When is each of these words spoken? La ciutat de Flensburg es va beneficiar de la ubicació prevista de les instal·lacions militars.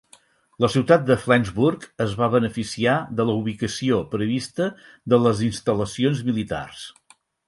La 0.63 0.67
ciutat 0.75 1.03
de 1.09 1.15
Flensburg 1.25 1.83
es 2.05 2.15
va 2.21 2.29
beneficiar 2.35 2.95
de 3.19 3.25
la 3.31 3.35
ubicació 3.41 3.99
prevista 4.15 4.71
de 5.15 5.21
les 5.27 5.45
instal·lacions 5.49 6.23
militars. 6.31 6.83